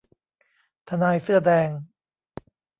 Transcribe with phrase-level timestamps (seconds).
[0.87, 1.69] ทนายเสื้อแดง